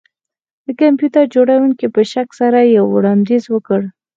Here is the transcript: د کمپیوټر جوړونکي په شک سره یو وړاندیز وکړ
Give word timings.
د 0.65 0.67
کمپیوټر 0.81 1.25
جوړونکي 1.35 1.85
په 1.95 2.01
شک 2.11 2.29
سره 2.39 2.59
یو 2.77 2.85
وړاندیز 2.95 3.43
وکړ 3.49 3.81